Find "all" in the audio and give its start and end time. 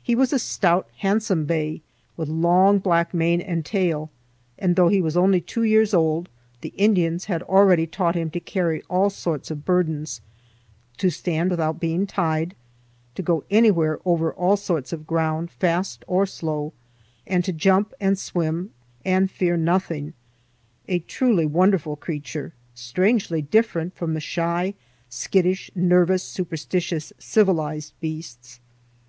8.88-9.10, 14.32-14.56